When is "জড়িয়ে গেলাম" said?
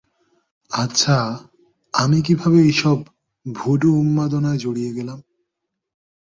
4.57-5.19